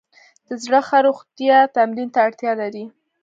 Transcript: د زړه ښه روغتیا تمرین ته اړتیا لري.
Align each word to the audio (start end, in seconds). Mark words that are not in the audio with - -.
د 0.47 0.49
زړه 0.63 0.79
ښه 0.87 0.97
روغتیا 1.07 1.57
تمرین 1.75 2.09
ته 2.13 2.19
اړتیا 2.27 2.51
لري. 2.61 2.85